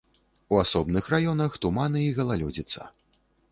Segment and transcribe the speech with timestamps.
[0.55, 2.91] У асобных раёнах туманы і галалёдзіца.